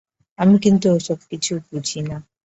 আমি 0.39 0.55
কিন্তু 0.59 0.87
ও-সব 0.93 1.19
কিছু 1.31 1.53
বুঝি 1.67 2.01
না। 2.01 2.17